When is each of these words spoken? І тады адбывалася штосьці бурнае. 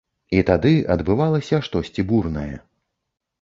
І 0.35 0.37
тады 0.47 0.71
адбывалася 0.95 1.59
штосьці 1.67 2.07
бурнае. 2.13 2.57